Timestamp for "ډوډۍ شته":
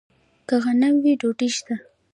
1.19-1.75